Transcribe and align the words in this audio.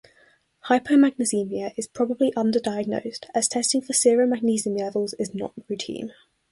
Hypomagnesemia 0.65 1.73
is 1.77 1.85
probably 1.85 2.31
underdiagnosed, 2.35 3.27
as 3.35 3.47
testing 3.47 3.81
for 3.83 3.93
serum 3.93 4.31
magnesium 4.31 4.75
levels 4.75 5.13
is 5.19 5.35
not 5.35 5.53
routine. 5.69 6.11